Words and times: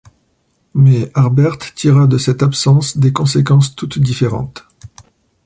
Mais 0.73 1.11
Harbert 1.13 1.59
tira 1.75 2.07
de 2.07 2.17
cette 2.17 2.41
absence 2.41 2.97
des 2.97 3.13
conséquences 3.13 3.75
toutes 3.75 3.99
différentes 3.99 4.63